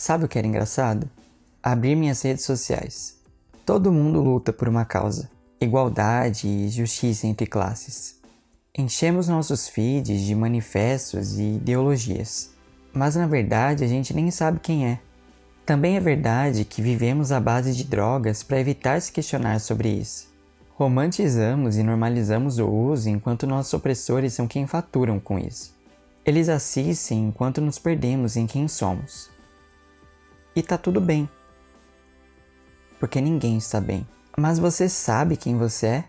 Sabe 0.00 0.24
o 0.24 0.28
que 0.28 0.38
era 0.38 0.46
engraçado? 0.46 1.10
Abrir 1.62 1.94
minhas 1.94 2.22
redes 2.22 2.46
sociais. 2.46 3.18
Todo 3.66 3.92
mundo 3.92 4.22
luta 4.22 4.50
por 4.50 4.66
uma 4.66 4.82
causa: 4.82 5.30
igualdade 5.60 6.48
e 6.48 6.70
justiça 6.70 7.26
entre 7.26 7.46
classes. 7.46 8.18
Enchemos 8.74 9.28
nossos 9.28 9.68
feeds 9.68 10.22
de 10.22 10.34
manifestos 10.34 11.38
e 11.38 11.56
ideologias, 11.56 12.48
mas 12.94 13.14
na 13.14 13.26
verdade 13.26 13.84
a 13.84 13.86
gente 13.86 14.14
nem 14.14 14.30
sabe 14.30 14.58
quem 14.60 14.86
é. 14.86 14.98
Também 15.66 15.98
é 15.98 16.00
verdade 16.00 16.64
que 16.64 16.80
vivemos 16.80 17.30
à 17.30 17.38
base 17.38 17.74
de 17.74 17.84
drogas 17.84 18.42
para 18.42 18.58
evitar 18.58 19.02
se 19.02 19.12
questionar 19.12 19.60
sobre 19.60 19.90
isso. 19.90 20.28
Romantizamos 20.76 21.76
e 21.76 21.82
normalizamos 21.82 22.58
o 22.58 22.66
uso 22.66 23.10
enquanto 23.10 23.46
nossos 23.46 23.74
opressores 23.74 24.32
são 24.32 24.48
quem 24.48 24.66
faturam 24.66 25.20
com 25.20 25.38
isso. 25.38 25.74
Eles 26.24 26.48
assistem 26.48 27.26
enquanto 27.26 27.60
nos 27.60 27.78
perdemos 27.78 28.34
em 28.34 28.46
quem 28.46 28.66
somos. 28.66 29.28
E 30.54 30.62
tá 30.62 30.76
tudo 30.76 31.00
bem. 31.00 31.28
Porque 32.98 33.20
ninguém 33.20 33.56
está 33.56 33.80
bem. 33.80 34.06
Mas 34.36 34.58
você 34.58 34.88
sabe 34.88 35.36
quem 35.36 35.56
você 35.56 35.86
é? 35.86 36.04